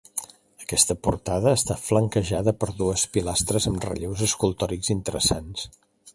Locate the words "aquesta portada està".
0.63-1.77